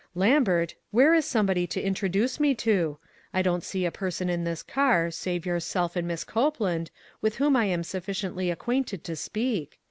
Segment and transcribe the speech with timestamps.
[0.15, 2.97] "Lambert, where is somebody to intro duce me to?
[3.35, 6.89] I don't see a person in this car, save yourself and Miss Copeland,
[7.21, 9.77] with whom I am sufficiently acquainted to speak.